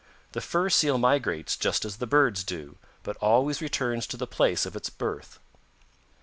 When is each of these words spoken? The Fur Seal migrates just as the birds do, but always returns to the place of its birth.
The 0.31 0.41
Fur 0.41 0.67
Seal 0.71 0.97
migrates 0.97 1.55
just 1.55 1.85
as 1.85 1.97
the 1.97 2.07
birds 2.07 2.43
do, 2.43 2.79
but 3.03 3.17
always 3.17 3.61
returns 3.61 4.07
to 4.07 4.17
the 4.17 4.25
place 4.25 4.65
of 4.65 4.75
its 4.75 4.89
birth. 4.89 5.37